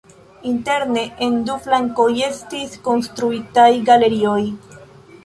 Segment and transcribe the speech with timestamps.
[0.51, 4.41] Interne en du flankoj estis konstruitaj galerioj.